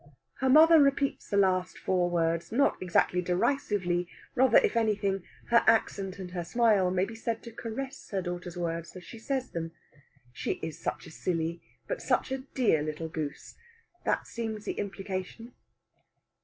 [0.39, 6.17] Her mother repeats the last four words, not exactly derisively rather, if anything, her accent
[6.17, 9.73] and her smile may be said to caress her daughter's words as she says them.
[10.33, 13.53] She is such a silly, but such a dear little goose
[14.03, 15.53] that seems the implication.